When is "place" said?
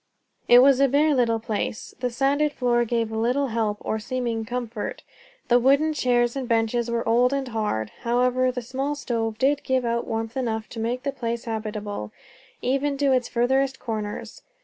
1.39-1.93, 11.11-11.43